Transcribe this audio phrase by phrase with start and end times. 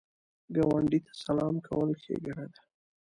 [0.55, 2.61] ګاونډي ته سلام کول ښېګڼه ده